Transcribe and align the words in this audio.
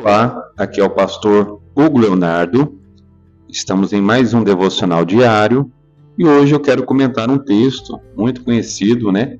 Olá, 0.00 0.50
aqui 0.56 0.80
é 0.80 0.84
o 0.84 0.90
pastor 0.90 1.60
Hugo 1.74 1.98
Leonardo. 1.98 2.78
Estamos 3.48 3.92
em 3.92 4.00
mais 4.00 4.34
um 4.34 4.42
devocional 4.42 5.04
diário 5.04 5.70
e 6.18 6.26
hoje 6.26 6.54
eu 6.54 6.60
quero 6.60 6.84
comentar 6.84 7.30
um 7.30 7.38
texto 7.38 8.00
muito 8.16 8.42
conhecido, 8.42 9.12
né? 9.12 9.38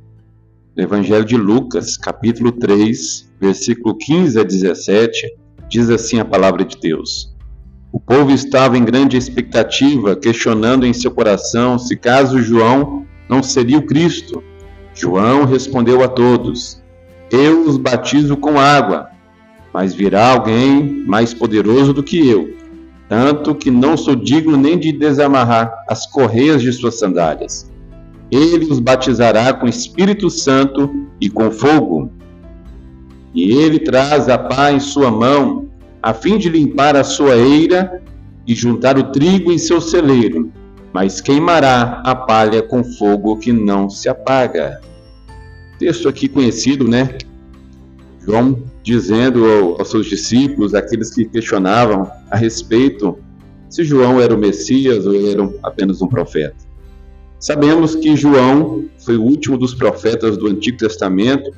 Do 0.75 0.83
Evangelho 0.83 1.25
de 1.25 1.37
Lucas, 1.37 1.97
capítulo 1.97 2.53
3, 2.53 3.31
versículo 3.41 3.97
15 3.97 4.41
a 4.41 4.45
17, 4.45 5.35
diz 5.69 5.91
assim 5.91 6.19
a 6.19 6.25
palavra 6.25 6.65
de 6.65 6.79
Deus: 6.79 7.35
O 7.93 7.99
povo 7.99 8.31
estava 8.31 8.79
em 8.79 8.85
grande 8.85 9.17
expectativa, 9.17 10.17
questionando 10.17 10.87
em 10.87 10.93
seu 10.93 11.11
coração 11.11 11.79
se 11.79 11.97
caso 11.97 12.41
João 12.41 13.05
não 13.29 13.43
seria 13.43 13.79
o 13.79 13.87
Cristo. 13.87 14.43
João 14.95 15.45
respondeu 15.45 16.03
a 16.03 16.09
todos: 16.09 16.83
Eu 17.31 17.63
os 17.63 17.77
batizo 17.77 18.37
com 18.37 18.59
água 18.59 19.14
mas 19.75 19.93
virá 19.93 20.29
alguém 20.29 21.05
mais 21.05 21.35
poderoso 21.35 21.93
do 21.93 22.01
que 22.01 22.31
eu, 22.31 22.57
tanto 23.09 23.57
que 23.57 23.73
não 23.73 23.97
sou 23.97 24.15
digno 24.15 24.57
nem 24.57 24.79
de 24.79 24.93
desamarrar 24.93 25.75
as 25.89 26.07
correias 26.07 26.63
de 26.63 26.73
suas 26.73 26.97
sandálias. 26.97 27.69
Ele 28.31 28.67
os 28.67 28.79
batizará 28.79 29.53
com 29.53 29.67
Espírito 29.67 30.31
Santo 30.31 31.09
e 31.21 31.29
com 31.29 31.51
fogo. 31.51 32.09
E 33.35 33.51
ele 33.51 33.81
traz 33.81 34.29
a 34.29 34.39
pá 34.39 34.71
em 34.71 34.79
sua 34.79 35.11
mão, 35.11 35.69
a 36.01 36.15
fim 36.15 36.39
de 36.39 36.49
limpar 36.49 36.95
a 36.95 37.03
sua 37.03 37.35
eira 37.35 38.01
e 38.47 38.55
juntar 38.55 38.97
o 38.97 39.11
trigo 39.11 39.51
em 39.51 39.59
seu 39.59 39.81
celeiro, 39.81 40.53
mas 40.93 41.21
queimará 41.21 42.01
a 42.05 42.15
palha 42.15 42.63
com 42.63 42.85
fogo 42.85 43.39
que 43.39 43.53
não 43.53 43.91
se 43.91 44.09
apaga. 44.09 44.81
Texto 45.81 46.09
aqui 46.09 46.29
conhecido, 46.29 46.87
né? 46.87 47.19
João 48.21 48.73
dizendo 48.85 49.77
aos 49.79 49.91
seus 49.91 50.07
discípulos, 50.07 50.75
aqueles 50.75 51.13
que 51.13 51.25
questionavam 51.25 52.09
a 52.31 52.37
respeito 52.37 53.19
se 53.71 53.83
João 53.83 54.21
era 54.21 54.35
o 54.35 54.39
Messias 54.39 55.07
ou 55.07 55.15
era 55.15 55.51
apenas 55.63 56.03
um 56.03 56.07
profeta. 56.07 56.55
Sabemos 57.41 57.95
que 57.97 58.15
João 58.15 58.85
foi 58.99 59.17
o 59.17 59.23
último 59.23 59.57
dos 59.57 59.75
profetas 59.75 60.37
do 60.37 60.47
Antigo 60.47 60.77
Testamento 60.77 61.51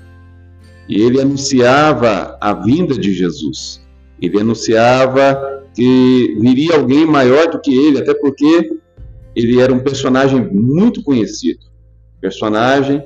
e 0.88 1.02
ele 1.02 1.20
anunciava 1.20 2.38
a 2.40 2.54
vinda 2.54 2.94
de 2.94 3.12
Jesus. 3.12 3.84
Ele 4.22 4.40
anunciava 4.40 5.64
que 5.74 6.36
viria 6.40 6.76
alguém 6.76 7.04
maior 7.04 7.50
do 7.50 7.60
que 7.60 7.74
ele, 7.76 7.98
até 7.98 8.14
porque 8.14 8.70
ele 9.34 9.60
era 9.60 9.72
um 9.72 9.80
personagem 9.80 10.48
muito 10.50 11.02
conhecido, 11.02 11.66
personagem 12.20 13.04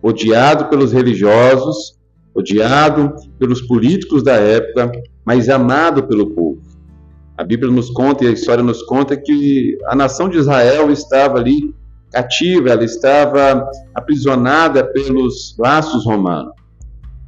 odiado 0.00 0.66
pelos 0.66 0.92
religiosos, 0.92 1.95
odiado 2.36 3.14
pelos 3.38 3.62
políticos 3.62 4.22
da 4.22 4.34
época, 4.34 4.92
mas 5.24 5.48
amado 5.48 6.06
pelo 6.06 6.30
povo. 6.30 6.60
A 7.36 7.42
Bíblia 7.42 7.72
nos 7.72 7.90
conta 7.90 8.24
e 8.24 8.28
a 8.28 8.32
história 8.32 8.62
nos 8.62 8.82
conta 8.82 9.16
que 9.16 9.76
a 9.86 9.96
nação 9.96 10.28
de 10.28 10.38
Israel 10.38 10.90
estava 10.90 11.38
ali 11.38 11.74
cativa, 12.12 12.70
ela 12.70 12.84
estava 12.84 13.68
aprisionada 13.94 14.84
pelos 14.92 15.56
laços 15.58 16.04
romanos. 16.04 16.52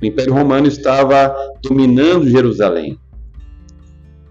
O 0.01 0.07
Império 0.07 0.33
Romano 0.33 0.67
estava 0.67 1.35
dominando 1.63 2.29
Jerusalém. 2.29 2.99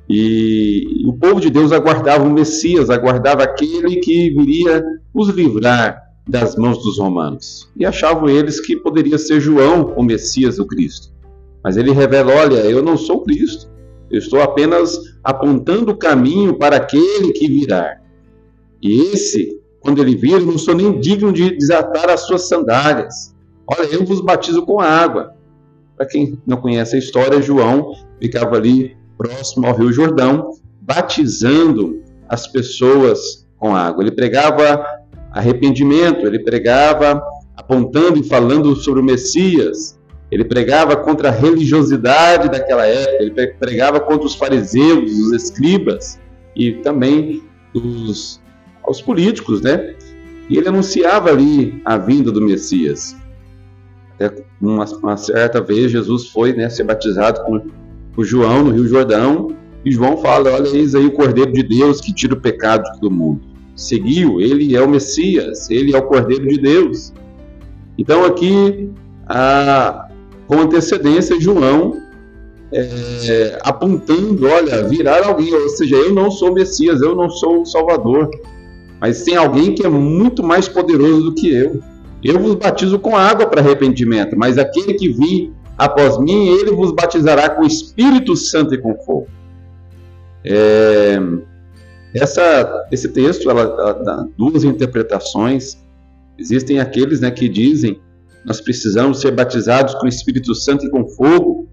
E 0.10 1.04
o 1.06 1.14
povo 1.14 1.42
de 1.42 1.50
Deus 1.50 1.72
aguardava 1.72 2.24
o 2.24 2.32
Messias, 2.32 2.90
aguardava 2.90 3.44
aquele 3.44 3.98
que 3.98 4.30
viria 4.30 4.82
os 5.14 5.30
livrar 5.30 6.07
das 6.28 6.56
mãos 6.56 6.84
dos 6.84 7.00
romanos. 7.00 7.70
E 7.76 7.86
achavam 7.86 8.30
eles 8.30 8.60
que 8.60 8.76
poderia 8.76 9.18
ser 9.18 9.40
João 9.40 9.94
o 9.96 10.04
Messias, 10.04 10.60
o 10.60 10.66
Cristo. 10.66 11.14
Mas 11.64 11.78
ele 11.78 11.92
revela: 11.92 12.34
olha, 12.34 12.60
eu 12.60 12.84
não 12.84 12.98
sou 12.98 13.24
Cristo, 13.24 13.70
eu 14.10 14.20
estou 14.20 14.42
apenas 14.42 14.98
apontando 15.24 15.92
o 15.92 15.98
caminho 15.98 16.58
para 16.58 16.78
aquele 16.78 17.32
que 17.34 17.48
virá. 17.48 17.98
E 18.82 19.14
esse, 19.14 19.60
quando 19.80 20.02
ele 20.02 20.16
vir, 20.16 20.42
não 20.42 20.58
sou 20.58 20.76
nem 20.76 21.00
digno 21.00 21.32
de 21.32 21.56
desatar 21.58 22.10
as 22.10 22.22
suas 22.22 22.48
sandálias. 22.48 23.36
Olha, 23.66 23.86
eu 23.88 24.06
vos 24.06 24.22
batizo 24.22 24.66
com 24.66 24.80
água. 24.80 25.34
Para 25.96 26.06
quem 26.06 26.40
não 26.46 26.58
conhece 26.58 26.96
a 26.96 27.00
história, 27.00 27.42
João 27.42 27.94
ficava 28.20 28.56
ali 28.56 28.96
próximo 29.18 29.66
ao 29.66 29.76
Rio 29.76 29.92
Jordão, 29.92 30.52
batizando 30.82 32.02
as 32.30 32.48
pessoas 32.48 33.48
com 33.58 33.76
água. 33.76 34.04
Ele 34.04 34.12
pregava 34.12 34.86
arrependimento, 35.38 36.26
ele 36.26 36.40
pregava 36.40 37.22
apontando 37.56 38.20
e 38.20 38.24
falando 38.24 38.76
sobre 38.76 39.02
o 39.02 39.04
Messias, 39.04 39.98
ele 40.32 40.44
pregava 40.44 40.96
contra 40.96 41.30
a 41.30 41.32
religiosidade 41.32 42.50
daquela 42.50 42.86
época, 42.86 43.24
ele 43.24 43.48
pregava 43.60 44.00
contra 44.00 44.26
os 44.26 44.36
fariseus, 44.36 45.12
os 45.12 45.32
escribas 45.34 46.20
e 46.56 46.74
também 46.74 47.44
os, 47.74 48.42
os 48.88 49.02
políticos, 49.02 49.62
né? 49.62 49.96
E 50.50 50.58
ele 50.58 50.68
anunciava 50.68 51.30
ali 51.30 51.82
a 51.86 51.98
vinda 51.98 52.32
do 52.32 52.42
Messias. 52.42 53.16
Até 54.16 54.44
uma, 54.62 54.86
uma 54.86 55.18
certa 55.18 55.62
vez 55.62 55.92
Jesus 55.92 56.28
foi 56.28 56.54
né, 56.54 56.70
ser 56.70 56.84
batizado 56.84 57.44
com, 57.44 57.62
por 58.14 58.26
João 58.26 58.66
no 58.66 58.72
Rio 58.72 58.88
Jordão. 58.88 59.56
E 59.86 59.92
João 59.92 60.18
fala: 60.18 60.52
Olha, 60.54 60.70
eis 60.70 60.96
aí 60.96 61.06
o 61.06 61.12
Cordeiro 61.12 61.52
de 61.52 61.64
Deus 61.64 62.02
que 62.02 62.14
tira 62.14 62.34
o 62.34 62.42
pecado 62.42 62.84
do 63.00 63.12
mundo 63.12 63.47
seguiu, 63.78 64.42
ele 64.42 64.76
é 64.76 64.82
o 64.82 64.90
Messias, 64.90 65.70
ele 65.70 65.96
é 65.96 65.98
o 65.98 66.02
Cordeiro 66.02 66.48
de 66.48 66.58
Deus. 66.58 67.14
Então 67.98 68.26
aqui, 68.26 68.90
a, 69.28 70.10
com 70.48 70.60
antecedência, 70.60 71.40
João 71.40 72.02
é, 72.74 73.60
apontando, 73.64 74.48
olha, 74.48 74.84
virar 74.84 75.26
alguém, 75.26 75.54
ou 75.54 75.70
seja, 75.70 75.96
eu 75.96 76.14
não 76.14 76.30
sou 76.30 76.54
Messias, 76.54 77.02
eu 77.02 77.16
não 77.16 77.30
sou 77.30 77.62
o 77.62 77.66
Salvador, 77.66 78.30
mas 79.00 79.24
tem 79.24 79.36
alguém 79.38 79.74
que 79.74 79.86
é 79.86 79.90
muito 79.90 80.44
mais 80.44 80.68
poderoso 80.68 81.24
do 81.24 81.36
que 81.36 81.54
eu. 81.54 81.82
Eu 82.24 82.40
vos 82.40 82.56
batizo 82.56 82.98
com 82.98 83.16
água 83.16 83.46
para 83.46 83.62
arrependimento, 83.62 84.36
mas 84.36 84.58
aquele 84.58 84.96
que 84.96 85.10
vir 85.10 85.54
após 85.78 86.18
mim, 86.18 86.48
ele 86.48 86.72
vos 86.72 86.92
batizará 86.92 87.50
com 87.52 87.64
Espírito 87.64 88.36
Santo 88.36 88.74
e 88.74 88.78
com 88.80 88.96
fogo. 88.96 89.28
É, 90.44 91.20
essa, 92.18 92.88
esse 92.92 93.10
texto 93.10 93.50
ela, 93.50 93.62
ela 93.62 93.94
dá 93.94 94.28
duas 94.38 94.64
interpretações. 94.64 95.78
Existem 96.38 96.80
aqueles 96.80 97.20
né, 97.20 97.32
que 97.32 97.50
dizem 97.50 98.00
nós 98.48 98.62
precisamos 98.62 99.20
ser 99.20 99.32
batizados 99.32 99.94
com 99.96 100.06
o 100.06 100.10
Espírito 100.10 100.56
Santo 100.56 100.86
e 100.86 100.90
com 100.90 101.06
fogo, 101.06 101.68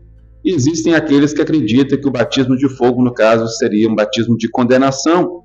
e 0.45 0.53
existem 0.53 0.95
aqueles 0.95 1.33
que 1.33 1.41
acreditam 1.41 1.97
que 1.97 2.09
o 2.09 2.11
batismo 2.11 2.57
de 2.57 2.69
fogo, 2.69 3.01
no 3.01 3.15
caso, 3.15 3.47
seria 3.47 3.89
um 3.89 3.95
batismo 3.95 4.37
de 4.37 4.49
condenação, 4.49 5.45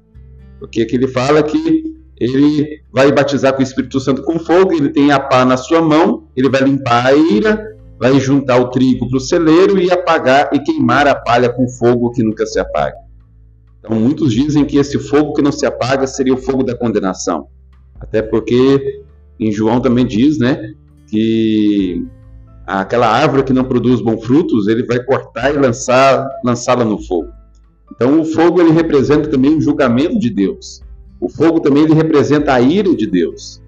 porque 0.59 0.81
aqui 0.81 0.95
ele 0.95 1.07
fala 1.07 1.43
que 1.43 1.83
ele 2.19 2.81
vai 2.91 3.11
batizar 3.11 3.53
com 3.53 3.59
o 3.59 3.63
Espírito 3.63 3.99
Santo 3.99 4.23
com 4.23 4.39
fogo, 4.39 4.73
ele 4.73 4.89
tem 4.89 5.11
a 5.11 5.19
pá 5.19 5.45
na 5.45 5.55
sua 5.55 5.81
mão, 5.81 6.27
ele 6.35 6.49
vai 6.49 6.61
limpar 6.63 7.05
a 7.05 7.13
ira, 7.13 7.77
vai 7.99 8.19
juntar 8.19 8.57
o 8.57 8.69
trigo 8.69 9.07
para 9.07 9.17
o 9.17 9.21
celeiro 9.21 9.77
e 9.79 9.91
apagar 9.91 10.49
e 10.51 10.59
queimar 10.59 11.07
a 11.07 11.13
palha 11.13 11.49
com 11.49 11.69
fogo 11.69 12.11
que 12.11 12.23
nunca 12.23 12.45
se 12.45 12.59
apaga. 12.59 12.97
Então, 13.79 13.97
muitos 13.97 14.33
dizem 14.33 14.65
que 14.65 14.77
esse 14.77 14.99
fogo 14.99 15.33
que 15.33 15.41
não 15.41 15.51
se 15.51 15.65
apaga 15.65 16.05
seria 16.05 16.33
o 16.33 16.37
fogo 16.37 16.63
da 16.63 16.75
condenação. 16.75 17.47
Até 17.99 18.21
porque 18.21 19.01
em 19.39 19.51
João 19.51 19.79
também 19.79 20.05
diz, 20.05 20.37
né, 20.37 20.73
que 21.07 22.05
aquela 22.67 23.07
árvore 23.07 23.43
que 23.43 23.53
não 23.53 23.63
produz 23.63 24.01
bons 24.01 24.23
frutos, 24.25 24.67
ele 24.67 24.85
vai 24.85 25.03
cortar 25.03 25.53
e 25.53 25.57
lançar, 25.57 26.27
lançá-la 26.43 26.85
no 26.85 27.01
fogo. 27.01 27.29
Então, 27.95 28.19
o 28.21 28.25
fogo 28.25 28.61
ele 28.61 28.71
representa 28.71 29.29
também 29.29 29.57
o 29.57 29.61
julgamento 29.61 30.19
de 30.19 30.29
Deus. 30.29 30.81
O 31.19 31.29
fogo 31.29 31.59
também 31.59 31.83
ele 31.83 31.93
representa 31.93 32.53
a 32.53 32.61
ira 32.61 32.95
de 32.95 33.07
Deus. 33.07 33.61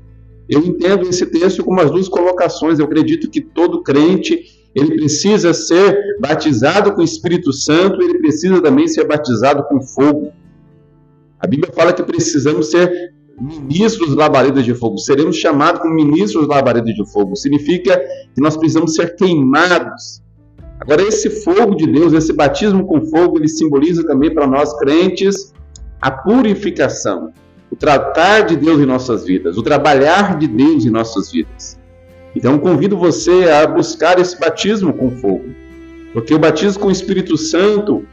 Eu 0.48 0.60
entendo 0.60 1.08
esse 1.08 1.26
texto 1.26 1.64
com 1.64 1.72
umas 1.72 1.90
duas 1.90 2.08
colocações. 2.08 2.78
Eu 2.78 2.86
acredito 2.86 3.30
que 3.30 3.42
todo 3.42 3.82
crente 3.82 4.61
ele 4.74 4.96
precisa 4.96 5.54
ser 5.54 5.98
batizado 6.20 6.94
com 6.94 7.02
o 7.02 7.06
Espírito 7.06 7.52
Santo, 7.52 8.02
ele 8.02 8.20
precisa 8.20 8.62
também 8.62 8.88
ser 8.88 9.06
batizado 9.06 9.64
com 9.64 9.82
fogo. 9.82 10.32
A 11.40 11.48
Bíblia 11.48 11.72
fala 11.74 11.92
que 11.92 12.04
precisamos 12.04 12.72
ser 12.72 13.12
ministros 13.40 14.16
labaredas 14.16 14.64
de 14.64 14.74
fogo, 14.76 14.98
seremos 14.98 15.36
chamados 15.36 15.82
como 15.82 15.96
ministros 15.96 16.48
labaredas 16.48 16.94
de 16.94 17.12
fogo. 17.12 17.36
Significa 17.36 18.00
que 18.34 18.42
nós 18.42 18.56
precisamos 18.56 18.94
ser 18.94 19.16
queimados. 19.16 20.22
Agora, 20.80 21.02
esse 21.02 21.30
fogo 21.30 21.76
de 21.76 21.88
Deus, 21.88 22.14
esse 22.14 22.34
batismo 22.34 22.86
com 22.86 23.02
fogo, 23.02 23.38
ele 23.38 23.48
simboliza 23.48 24.06
também 24.06 24.34
para 24.34 24.48
nós 24.48 24.78
crentes 24.80 25.54
a 26.02 26.10
purificação, 26.10 27.32
o 27.70 27.76
tratar 27.76 28.42
de 28.42 28.56
Deus 28.56 28.80
em 28.80 28.86
nossas 28.86 29.26
vidas, 29.26 29.58
o 29.58 29.64
trabalhar 29.64 30.38
de 30.40 30.48
Deus 30.48 30.86
em 30.86 30.90
nossas 30.90 31.32
vidas. 31.32 31.81
Então 32.36 32.58
convido 32.58 32.98
você 32.98 33.50
a 33.50 33.68
buscar 33.68 34.20
esse 34.20 34.40
batismo 34.40 34.94
com 34.94 35.12
fogo, 35.12 35.50
porque 36.14 36.34
o 36.34 36.40
batismo 36.40 36.82
com 36.82 36.88
o 36.88 36.92
Espírito 36.92 37.38
Santo 37.38 38.06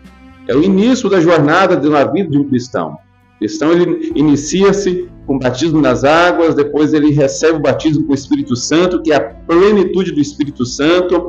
é 0.47 0.55
o 0.55 0.63
início 0.63 1.09
da 1.09 1.21
jornada 1.21 1.77
na 1.89 2.05
vida 2.05 2.31
de 2.31 2.39
um 2.39 2.49
cristão. 2.49 2.97
O 3.37 3.39
cristão 3.39 3.73
ele 3.73 4.13
inicia-se 4.17 5.09
com 5.27 5.37
o 5.37 5.39
batismo 5.39 5.81
nas 5.81 6.05
águas, 6.05 6.55
depois 6.55 6.95
ele 6.95 7.13
recebe 7.13 7.59
o 7.59 7.63
batismo 7.63 8.05
com 8.05 8.13
o 8.13 8.15
Espírito 8.15 8.57
Santo, 8.57 9.03
que 9.03 9.13
é 9.13 9.17
a 9.17 9.21
plenitude 9.21 10.11
do 10.11 10.21
Espírito 10.21 10.65
Santo. 10.65 11.29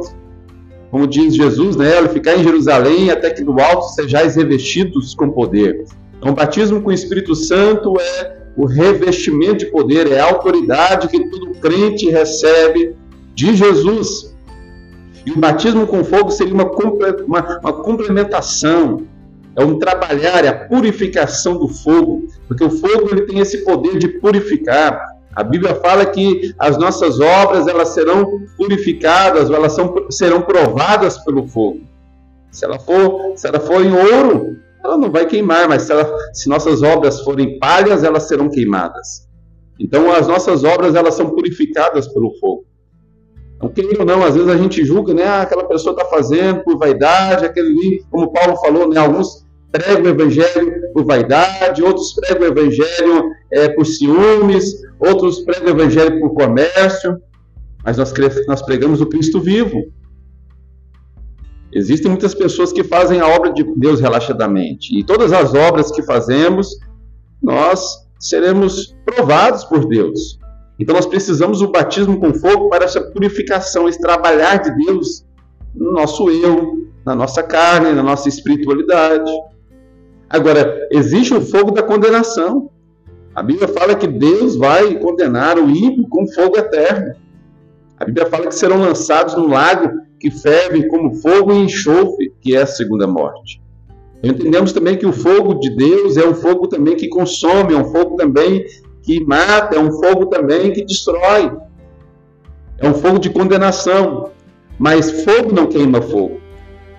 como 0.89 1.05
diz 1.05 1.35
Jesus, 1.35 1.75
né, 1.75 2.07
ficar 2.07 2.35
em 2.35 2.43
Jerusalém 2.43 3.11
até 3.11 3.29
que 3.29 3.43
do 3.43 3.59
alto 3.59 3.89
sejais 3.93 4.35
revestidos 4.35 5.13
com 5.13 5.29
poder. 5.29 5.85
Então, 6.17 6.31
o 6.31 6.35
batismo 6.35 6.81
com 6.81 6.89
o 6.89 6.93
Espírito 6.93 7.35
Santo 7.35 7.93
é 7.99 8.38
o 8.55 8.65
revestimento 8.65 9.59
de 9.59 9.65
poder, 9.67 10.11
é 10.11 10.19
a 10.19 10.25
autoridade 10.25 11.07
que 11.07 11.29
todo 11.29 11.51
crente 11.59 12.09
recebe 12.09 12.95
de 13.33 13.55
Jesus. 13.55 14.35
E 15.25 15.31
o 15.31 15.37
batismo 15.37 15.87
com 15.87 16.03
fogo 16.03 16.31
seria 16.31 16.53
uma, 16.53 16.69
uma, 17.25 17.59
uma 17.59 17.73
complementação, 17.83 19.05
é 19.55 19.63
um 19.63 19.77
trabalhar, 19.77 20.45
é 20.45 20.47
a 20.47 20.67
purificação 20.67 21.57
do 21.57 21.67
fogo, 21.67 22.27
porque 22.47 22.63
o 22.63 22.69
fogo 22.69 23.09
ele 23.11 23.21
tem 23.21 23.39
esse 23.39 23.63
poder 23.63 23.97
de 23.97 24.07
purificar. 24.07 25.17
A 25.35 25.43
Bíblia 25.43 25.75
fala 25.75 26.05
que 26.05 26.53
as 26.57 26.77
nossas 26.77 27.19
obras 27.19 27.67
elas 27.67 27.89
serão 27.89 28.41
purificadas, 28.57 29.49
elas 29.49 29.73
são, 29.73 29.93
serão 30.09 30.41
provadas 30.41 31.17
pelo 31.19 31.47
fogo. 31.47 31.81
Se 32.51 32.65
ela 32.65 32.79
for, 32.79 33.33
se 33.35 33.47
ela 33.47 33.59
for 33.59 33.85
em 33.85 33.91
ouro, 33.91 34.57
ela 34.83 34.97
não 34.97 35.11
vai 35.11 35.25
queimar, 35.25 35.67
mas 35.67 35.83
se, 35.83 35.91
ela, 35.91 36.17
se 36.33 36.47
nossas 36.47 36.81
obras 36.81 37.21
forem 37.21 37.59
palhas, 37.59 38.03
elas 38.03 38.23
serão 38.23 38.49
queimadas. 38.49 39.27
Então 39.79 40.11
as 40.11 40.27
nossas 40.27 40.63
obras 40.63 40.95
elas 40.95 41.15
são 41.15 41.29
purificadas 41.29 42.07
pelo 42.07 42.31
fogo. 42.39 42.65
Então, 43.55 43.69
querendo 43.69 43.99
ou 43.99 44.05
não, 44.05 44.23
às 44.23 44.35
vezes 44.35 44.49
a 44.49 44.55
gente 44.55 44.85
julga, 44.85 45.13
né? 45.13 45.23
Ah, 45.23 45.41
aquela 45.41 45.65
pessoa 45.65 45.93
está 45.93 46.05
fazendo 46.05 46.63
por 46.63 46.77
vaidade, 46.77 47.45
aquele 47.45 48.01
como 48.09 48.31
Paulo 48.31 48.55
falou, 48.57 48.87
né? 48.87 48.97
Alguns 48.97 49.45
pregam 49.69 50.03
o 50.03 50.07
evangelho 50.07 50.93
por 50.93 51.05
vaidade, 51.05 51.83
outros 51.83 52.13
pregam 52.13 52.43
o 52.43 52.51
evangelho 52.51 53.29
é, 53.51 53.69
por 53.69 53.85
ciúmes, 53.85 54.81
outros 54.99 55.41
pregam 55.41 55.67
o 55.67 55.69
evangelho 55.77 56.19
por 56.21 56.33
comércio, 56.33 57.17
mas 57.83 57.97
nós, 57.97 58.13
nós 58.47 58.61
pregamos 58.61 59.01
o 59.01 59.05
Cristo 59.05 59.41
vivo. 59.41 59.91
Existem 61.71 62.09
muitas 62.09 62.33
pessoas 62.33 62.71
que 62.71 62.83
fazem 62.83 63.19
a 63.19 63.27
obra 63.27 63.53
de 63.53 63.63
Deus 63.75 63.99
relaxadamente, 63.99 64.97
e 64.97 65.03
todas 65.03 65.31
as 65.31 65.53
obras 65.53 65.91
que 65.91 66.01
fazemos, 66.01 66.67
nós 67.41 68.07
seremos 68.19 68.95
provados 69.05 69.63
por 69.63 69.87
Deus. 69.87 70.39
Então 70.79 70.95
nós 70.95 71.05
precisamos 71.05 71.59
do 71.59 71.71
batismo 71.71 72.19
com 72.19 72.33
fogo 72.33 72.69
para 72.69 72.85
essa 72.85 73.01
purificação, 73.01 73.87
esse 73.87 73.99
trabalhar 73.99 74.57
de 74.57 74.75
Deus 74.85 75.25
no 75.75 75.91
nosso 75.91 76.29
eu, 76.31 76.87
na 77.05 77.13
nossa 77.13 77.43
carne, 77.43 77.93
na 77.93 78.01
nossa 78.01 78.27
espiritualidade. 78.27 79.31
Agora, 80.29 80.87
existe 80.91 81.33
o 81.33 81.41
fogo 81.41 81.71
da 81.71 81.83
condenação. 81.83 82.69
A 83.35 83.43
Bíblia 83.43 83.67
fala 83.67 83.95
que 83.95 84.07
Deus 84.07 84.55
vai 84.55 84.95
condenar 84.99 85.57
o 85.57 85.69
ímpio 85.69 86.07
com 86.09 86.27
fogo 86.27 86.57
eterno. 86.57 87.13
A 87.97 88.05
Bíblia 88.05 88.25
fala 88.25 88.47
que 88.47 88.55
serão 88.55 88.79
lançados 88.79 89.35
no 89.35 89.47
lago 89.47 90.08
que 90.19 90.29
ferve 90.29 90.87
como 90.87 91.15
fogo 91.15 91.53
e 91.53 91.57
enxofre, 91.57 92.33
que 92.41 92.55
é 92.55 92.61
a 92.61 92.67
segunda 92.67 93.07
morte. 93.07 93.61
Entendemos 94.21 94.73
também 94.73 94.97
que 94.97 95.05
o 95.05 95.13
fogo 95.13 95.55
de 95.55 95.69
Deus 95.75 96.17
é 96.17 96.27
um 96.27 96.33
fogo 96.33 96.67
também 96.67 96.95
que 96.95 97.07
consome, 97.07 97.73
é 97.73 97.77
um 97.77 97.85
fogo 97.85 98.17
também 98.17 98.65
que 99.01 99.23
mata, 99.23 99.77
é 99.77 99.79
um 99.79 99.91
fogo 99.91 100.25
também 100.25 100.71
que 100.73 100.83
destrói. 100.83 101.51
É 102.77 102.87
um 102.87 102.93
fogo 102.93 103.17
de 103.17 103.29
condenação. 103.29 104.29
Mas 104.77 105.23
fogo 105.23 105.53
não 105.53 105.67
queima 105.67 106.01
fogo. 106.01 106.39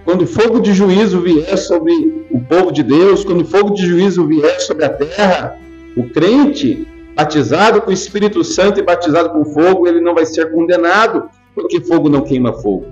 Quando 0.05 0.23
o 0.23 0.27
fogo 0.27 0.61
de 0.61 0.73
juízo 0.73 1.21
vier 1.21 1.57
sobre 1.57 2.27
o 2.31 2.41
povo 2.41 2.71
de 2.71 2.83
Deus, 2.83 3.25
quando 3.25 3.43
o 3.43 3.47
fogo 3.47 3.71
de 3.71 3.87
juízo 3.87 4.27
vier 4.27 4.61
sobre 4.61 4.85
a 4.85 4.91
terra, 4.91 5.59
o 5.97 6.09
crente, 6.09 6.87
batizado 7.15 7.81
com 7.81 7.91
o 7.91 7.93
Espírito 7.93 8.43
Santo 8.45 8.81
e 8.81 8.83
batizado 8.83 9.31
com 9.31 9.45
fogo, 9.45 9.87
ele 9.87 10.01
não 10.01 10.15
vai 10.15 10.27
ser 10.27 10.53
condenado, 10.53 11.29
porque 11.55 11.81
fogo 11.81 12.09
não 12.09 12.23
queima 12.23 12.53
fogo. 12.53 12.87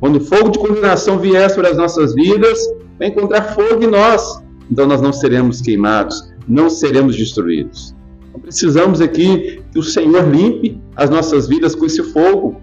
Quando 0.00 0.16
o 0.16 0.20
fogo 0.20 0.48
de 0.48 0.58
condenação 0.58 1.18
vier 1.18 1.48
sobre 1.50 1.68
as 1.70 1.76
nossas 1.76 2.14
vidas, 2.14 2.58
vai 2.98 3.08
encontrar 3.08 3.54
fogo 3.54 3.84
em 3.84 3.86
nós. 3.86 4.42
Então 4.70 4.86
nós 4.86 5.02
não 5.02 5.12
seremos 5.12 5.60
queimados, 5.60 6.32
não 6.48 6.70
seremos 6.70 7.16
destruídos. 7.16 7.94
Então, 8.28 8.40
precisamos 8.40 9.00
aqui 9.00 9.62
que 9.70 9.78
o 9.78 9.82
Senhor 9.82 10.26
limpe 10.28 10.80
as 10.96 11.10
nossas 11.10 11.46
vidas 11.46 11.74
com 11.74 11.84
esse 11.84 12.02
fogo. 12.02 12.60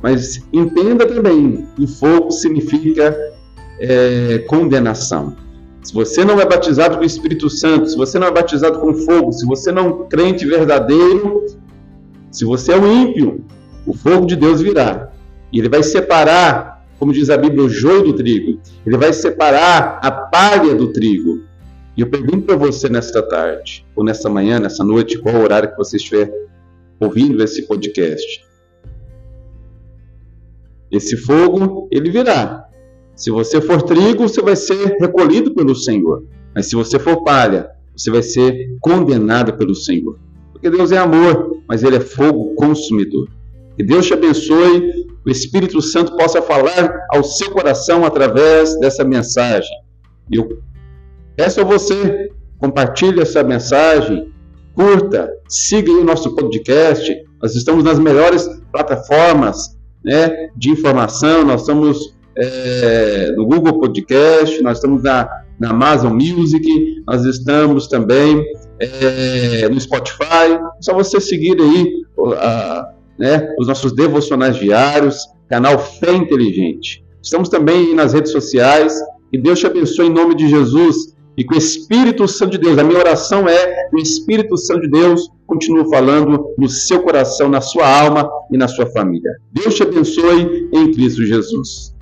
Mas 0.00 0.40
entenda 0.52 1.04
também 1.04 1.66
que 1.74 1.86
fogo 1.86 2.30
significa 2.30 3.16
é, 3.80 4.38
condenação. 4.46 5.34
Se 5.82 5.92
você 5.92 6.24
não 6.24 6.40
é 6.40 6.46
batizado 6.46 6.96
com 6.96 7.02
o 7.02 7.06
Espírito 7.06 7.50
Santo, 7.50 7.88
se 7.88 7.96
você 7.96 8.18
não 8.18 8.28
é 8.28 8.30
batizado 8.30 8.78
com 8.78 8.94
fogo, 8.94 9.32
se 9.32 9.46
você 9.46 9.72
não 9.72 9.82
é 9.82 9.88
um 9.88 10.08
crente 10.08 10.46
verdadeiro, 10.46 11.46
se 12.30 12.44
você 12.44 12.72
é 12.72 12.76
um 12.76 12.92
ímpio, 12.92 13.44
o 13.86 13.94
fogo 13.94 14.26
de 14.26 14.36
Deus 14.36 14.60
virá. 14.60 15.10
E 15.52 15.58
ele 15.58 15.68
vai 15.68 15.82
separar, 15.82 16.84
como 16.98 17.12
diz 17.12 17.30
a 17.30 17.36
Bíblia, 17.36 17.64
o 17.64 17.68
joio 17.68 18.04
do 18.04 18.12
trigo. 18.12 18.60
Ele 18.86 18.96
vai 18.96 19.12
separar 19.12 19.98
a 20.02 20.10
palha 20.10 20.74
do 20.74 20.92
trigo. 20.92 21.42
E 21.96 22.00
eu 22.00 22.08
pergunto 22.08 22.42
para 22.42 22.56
você 22.56 22.88
nesta 22.88 23.22
tarde, 23.22 23.84
ou 23.96 24.04
nesta 24.04 24.28
manhã, 24.28 24.60
nessa 24.60 24.84
noite, 24.84 25.18
qual 25.18 25.36
horário 25.36 25.70
que 25.70 25.76
você 25.76 25.96
estiver 25.96 26.30
ouvindo 27.00 27.42
esse 27.42 27.62
podcast. 27.62 28.44
Esse 30.90 31.16
fogo, 31.16 31.88
ele 31.90 32.10
virá. 32.10 32.64
Se 33.14 33.30
você 33.30 33.60
for 33.60 33.82
trigo, 33.82 34.28
você 34.28 34.40
vai 34.40 34.56
ser 34.56 34.96
recolhido 35.00 35.54
pelo 35.54 35.74
Senhor. 35.74 36.24
Mas 36.54 36.66
se 36.66 36.74
você 36.74 36.98
for 36.98 37.22
palha, 37.24 37.70
você 37.96 38.10
vai 38.10 38.22
ser 38.22 38.76
condenado 38.80 39.54
pelo 39.54 39.74
Senhor. 39.74 40.18
Porque 40.52 40.70
Deus 40.70 40.92
é 40.92 40.98
amor, 40.98 41.62
mas 41.68 41.82
Ele 41.82 41.96
é 41.96 42.00
fogo 42.00 42.54
consumidor. 42.54 43.28
Que 43.78 43.84
Deus 43.84 44.06
te 44.06 44.12
abençoe, 44.12 45.06
o 45.24 45.30
Espírito 45.30 45.80
Santo 45.80 46.16
possa 46.16 46.42
falar 46.42 46.98
ao 47.12 47.22
seu 47.22 47.52
coração 47.52 48.04
através 48.04 48.76
dessa 48.80 49.04
mensagem. 49.04 49.70
Eu 50.32 50.60
peço 51.36 51.60
a 51.60 51.64
você, 51.64 52.28
compartilhe 52.58 53.20
essa 53.20 53.44
mensagem, 53.44 54.32
curta, 54.74 55.30
siga 55.48 55.92
o 55.92 56.02
nosso 56.02 56.34
podcast. 56.34 57.24
Nós 57.40 57.54
estamos 57.54 57.84
nas 57.84 58.00
melhores 58.00 58.48
plataformas 58.72 59.78
né, 60.04 60.48
de 60.56 60.70
informação, 60.70 61.44
nós 61.44 61.60
estamos 61.60 62.16
é, 62.36 63.30
no 63.36 63.46
Google 63.46 63.78
Podcast, 63.78 64.60
nós 64.60 64.78
estamos 64.78 65.04
na, 65.04 65.30
na 65.60 65.70
Amazon 65.70 66.14
Music, 66.14 66.66
nós 67.06 67.24
estamos 67.24 67.86
também 67.86 68.44
é, 68.80 69.68
no 69.68 69.80
Spotify. 69.80 70.58
Só 70.80 70.94
você 70.94 71.20
seguir 71.20 71.56
aí 71.60 71.86
a, 72.38 72.97
né, 73.18 73.54
os 73.58 73.66
nossos 73.66 73.92
devocionais 73.92 74.56
diários, 74.56 75.26
canal 75.48 75.78
Fé 75.78 76.12
Inteligente. 76.12 77.04
Estamos 77.22 77.48
também 77.48 77.94
nas 77.94 78.12
redes 78.12 78.32
sociais. 78.32 78.94
Que 79.30 79.38
Deus 79.38 79.58
te 79.58 79.66
abençoe 79.66 80.06
em 80.06 80.12
nome 80.12 80.34
de 80.34 80.48
Jesus 80.48 81.14
e 81.36 81.44
com 81.44 81.54
o 81.54 81.58
Espírito 81.58 82.26
Santo 82.26 82.52
de 82.52 82.58
Deus. 82.58 82.78
A 82.78 82.84
minha 82.84 82.98
oração 82.98 83.48
é 83.48 83.88
que 83.88 83.96
o 83.96 83.98
Espírito 83.98 84.56
Santo 84.56 84.82
de 84.82 84.90
Deus 84.90 85.28
continue 85.46 85.88
falando 85.90 86.54
no 86.56 86.68
seu 86.68 87.02
coração, 87.02 87.48
na 87.48 87.60
sua 87.60 87.86
alma 87.86 88.28
e 88.50 88.56
na 88.56 88.68
sua 88.68 88.86
família. 88.86 89.30
Deus 89.52 89.74
te 89.74 89.82
abençoe 89.82 90.68
em 90.72 90.92
Cristo 90.92 91.24
Jesus. 91.24 91.94